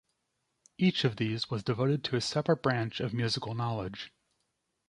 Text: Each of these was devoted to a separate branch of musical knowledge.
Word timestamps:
Each 0.79 1.03
of 1.05 1.17
these 1.17 1.51
was 1.51 1.63
devoted 1.63 2.03
to 2.05 2.15
a 2.15 2.21
separate 2.21 2.63
branch 2.63 2.99
of 3.01 3.13
musical 3.13 3.53
knowledge. 3.53 4.11